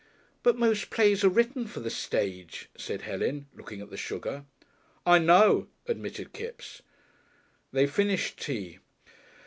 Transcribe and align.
"But 0.41 0.57
most 0.57 0.89
plays 0.89 1.23
are 1.23 1.29
written 1.29 1.67
for 1.67 1.79
the 1.79 1.91
stage," 1.91 2.69
said 2.75 3.03
Helen, 3.03 3.45
looking 3.55 3.81
at 3.81 3.91
the 3.91 3.97
sugar. 3.97 4.45
"I 5.05 5.19
know," 5.19 5.67
admitted 5.85 6.33
Kipps. 6.33 6.81
They 7.71 7.85
finished 7.85 8.39
tea. 8.41 8.79